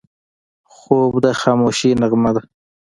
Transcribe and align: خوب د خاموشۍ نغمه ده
خوب 0.75 1.11
د 1.25 1.25
خاموشۍ 1.41 1.91
نغمه 2.01 2.31
ده 2.35 2.41